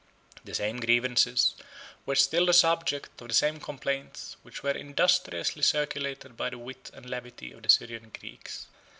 [0.43, 1.53] The same grievances
[2.07, 6.89] were still the subject of the same complaints, which were industriously circulated by the wit
[6.95, 8.65] and levity of the Syrian Greeks.